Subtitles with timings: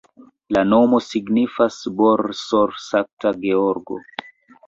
[0.55, 3.99] La nomo signifas Borsod-Sankta Georgo.